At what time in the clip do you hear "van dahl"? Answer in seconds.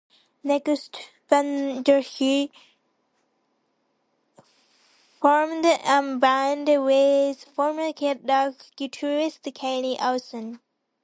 1.29-2.01